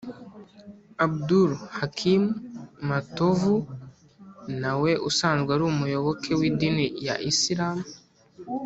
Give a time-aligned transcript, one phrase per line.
[1.05, 2.23] Abdul Hakiim
[2.89, 3.55] Matovu
[4.61, 7.85] na we usanzwe ari umuyoboke w’idini ya Isilamu